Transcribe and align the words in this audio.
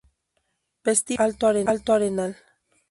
Vestíbulo 0.83 1.25
Alto 1.69 1.93
Arenal 1.93 2.35